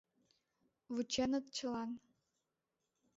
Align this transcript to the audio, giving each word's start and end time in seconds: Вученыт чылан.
Вученыт 0.93 1.45
чылан. 1.55 1.89